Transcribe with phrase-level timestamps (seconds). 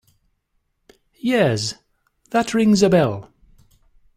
[1.19, 1.75] Yes,
[2.31, 3.31] that rings a bell.